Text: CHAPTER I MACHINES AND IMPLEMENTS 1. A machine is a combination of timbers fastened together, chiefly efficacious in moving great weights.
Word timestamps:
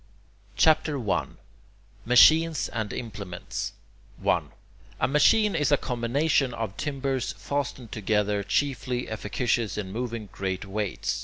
CHAPTER 0.55 0.99
I 1.11 1.27
MACHINES 2.07 2.69
AND 2.69 2.91
IMPLEMENTS 2.91 3.73
1. 4.17 4.49
A 5.01 5.07
machine 5.07 5.53
is 5.53 5.71
a 5.71 5.77
combination 5.77 6.55
of 6.55 6.75
timbers 6.75 7.33
fastened 7.33 7.91
together, 7.91 8.41
chiefly 8.41 9.07
efficacious 9.07 9.77
in 9.77 9.91
moving 9.91 10.27
great 10.31 10.65
weights. 10.65 11.19